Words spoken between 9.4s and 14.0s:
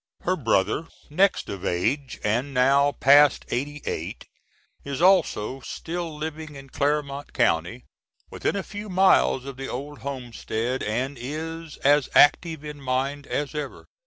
of the old homestead, and is as active in mind as ever.